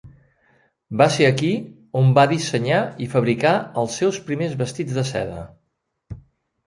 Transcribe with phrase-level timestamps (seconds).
[1.01, 1.49] Va ser aquí
[2.01, 3.53] on va dissenyar i fabricar
[3.83, 5.45] els seus primers vestits de seda.